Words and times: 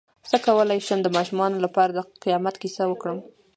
څ�ه 0.29 0.37
کولی 0.45 0.79
شم 0.87 0.99
د 1.03 1.07
ماشومانو 1.17 1.57
لپاره 1.65 1.91
د 1.93 1.99
قیامت 2.23 2.55
کیسه 2.61 2.83
وکړم 2.87 3.19